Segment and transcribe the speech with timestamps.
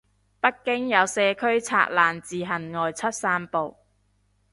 [0.41, 3.77] 北京有社區拆欄自行外出散步